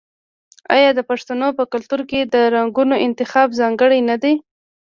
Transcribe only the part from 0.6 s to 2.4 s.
آیا د پښتنو په کلتور کې د